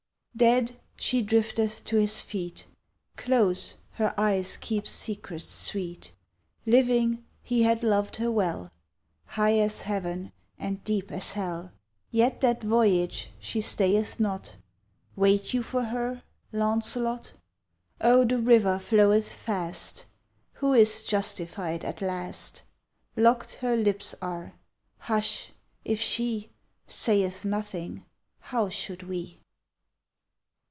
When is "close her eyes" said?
3.17-4.55